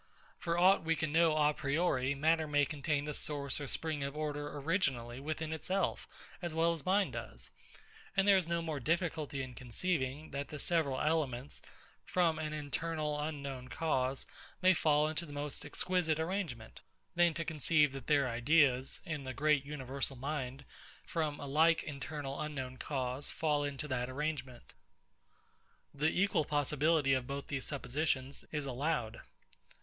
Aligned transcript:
For 0.39 0.57
aught 0.57 0.83
we 0.83 0.95
can 0.95 1.11
know 1.11 1.37
a 1.37 1.53
priori, 1.53 2.15
matter 2.15 2.47
may 2.47 2.65
contain 2.65 3.05
the 3.05 3.13
source 3.13 3.61
or 3.61 3.67
spring 3.67 4.03
of 4.03 4.17
order 4.17 4.57
originally 4.57 5.19
within 5.19 5.53
itself, 5.53 6.07
as 6.41 6.55
well 6.55 6.73
as 6.73 6.83
mind 6.87 7.13
does; 7.13 7.51
and 8.17 8.27
there 8.27 8.35
is 8.35 8.47
no 8.47 8.63
more 8.63 8.79
difficulty 8.79 9.43
in 9.43 9.53
conceiving, 9.53 10.31
that 10.31 10.47
the 10.47 10.57
several 10.57 10.99
elements, 10.99 11.61
from 12.03 12.39
an 12.39 12.51
internal 12.51 13.21
unknown 13.21 13.67
cause, 13.67 14.25
may 14.59 14.73
fall 14.73 15.07
into 15.07 15.23
the 15.23 15.31
most 15.31 15.63
exquisite 15.63 16.19
arrangement, 16.19 16.81
than 17.13 17.35
to 17.35 17.45
conceive 17.45 17.91
that 17.93 18.07
their 18.07 18.27
ideas, 18.27 19.01
in 19.05 19.23
the 19.23 19.35
great 19.35 19.63
universal 19.63 20.15
mind, 20.15 20.65
from 21.05 21.39
a 21.39 21.45
like 21.45 21.83
internal 21.83 22.41
unknown 22.41 22.75
cause, 22.75 23.29
fall 23.29 23.63
into 23.63 23.87
that 23.87 24.09
arrangement. 24.09 24.73
The 25.93 26.09
equal 26.09 26.45
possibility 26.45 27.13
of 27.13 27.27
both 27.27 27.49
these 27.49 27.65
suppositions 27.65 28.43
is 28.51 28.65
allowed. 28.65 29.21